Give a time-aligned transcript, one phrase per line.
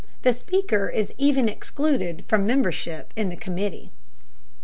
[0.23, 3.91] The Speaker is even excluded from membership in the committee.